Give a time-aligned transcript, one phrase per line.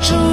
[0.00, 0.23] True.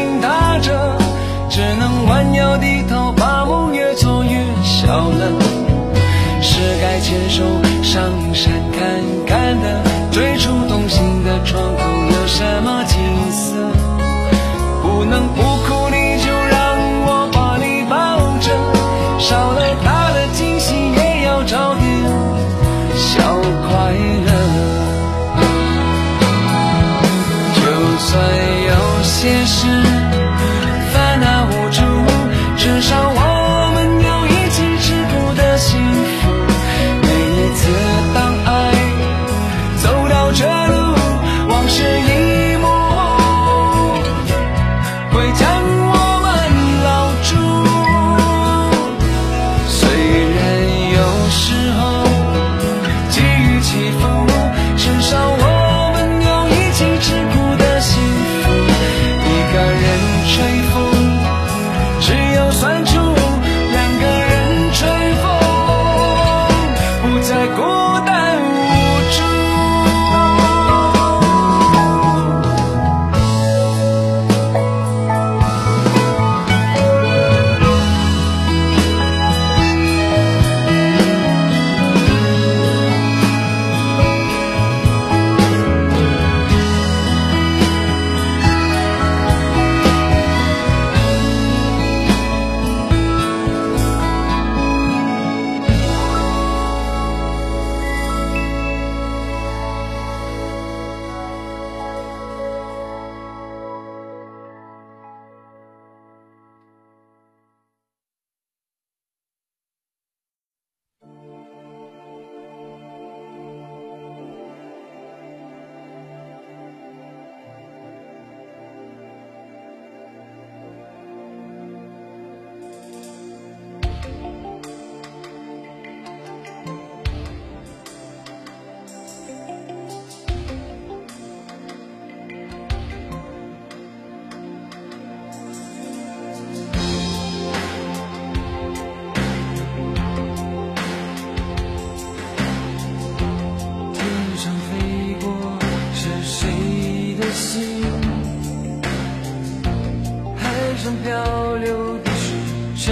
[0.00, 0.96] 心打着
[1.50, 5.26] 只能弯腰低头把梦越做越小了。
[6.40, 7.44] 是该牵手
[7.82, 8.80] 上山看
[9.26, 11.82] 看的最初动心的窗口
[12.14, 12.96] 有什么景
[13.30, 13.56] 色？
[14.82, 15.89] 不能不哭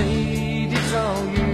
[0.08, 0.98] 你的遭
[1.34, 1.47] 遇。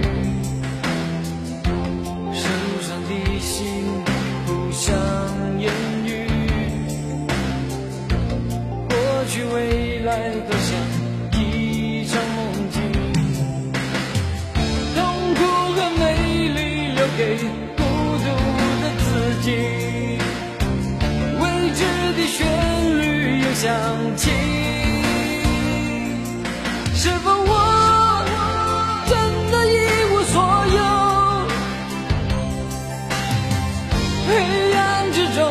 [34.35, 35.49] 黑暗之中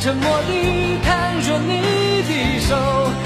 [0.00, 3.23] 沉默地探索你的手。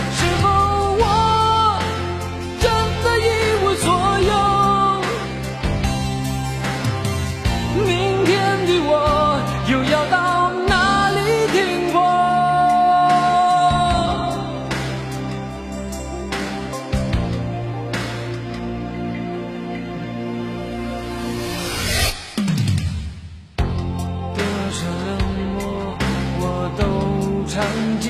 [27.59, 27.67] 场
[27.99, 28.07] 景，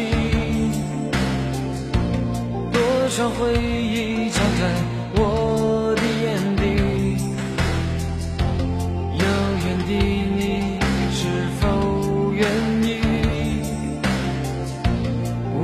[2.70, 4.62] 多少回忆藏在
[5.14, 6.62] 我的眼底，
[9.16, 9.24] 遥
[9.64, 9.90] 远的
[10.36, 10.78] 你
[11.14, 11.20] 是
[11.58, 11.64] 否
[12.34, 12.44] 愿
[12.82, 12.86] 意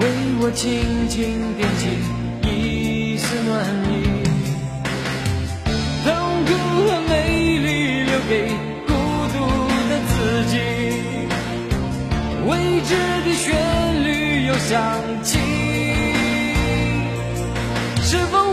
[0.00, 0.02] 为
[0.40, 0.64] 我轻
[1.10, 1.82] 轻点起
[2.48, 3.52] 一丝暖
[3.92, 3.92] 意？
[6.06, 6.08] 痛
[6.46, 6.50] 苦
[6.88, 7.12] 和美
[7.58, 7.68] 丽
[8.04, 8.48] 留给
[8.86, 8.90] 孤
[9.34, 9.36] 独
[9.90, 10.14] 的自
[10.48, 10.56] 己，
[12.48, 12.90] 未知
[13.26, 13.73] 的玄。
[14.54, 15.36] 又想起
[18.02, 18.43] 是否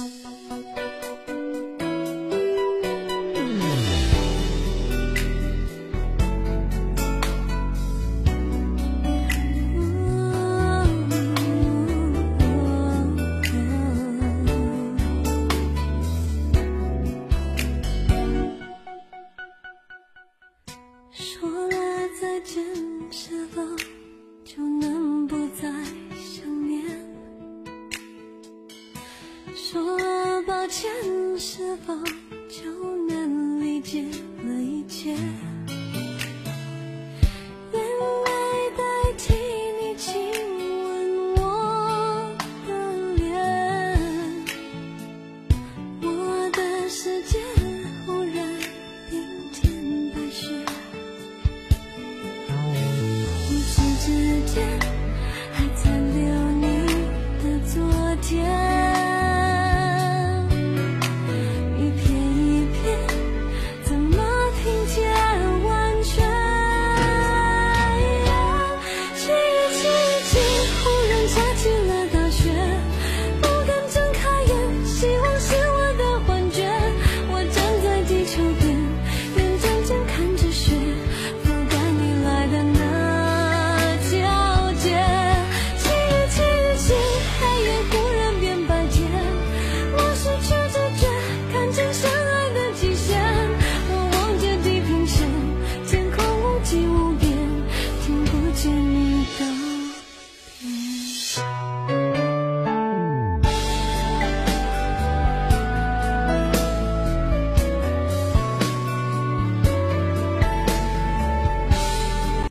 [0.00, 0.79] Música
[29.70, 30.90] 说了抱歉
[31.38, 31.94] 是否
[32.48, 34.02] 就能理解
[34.42, 35.14] 了一切？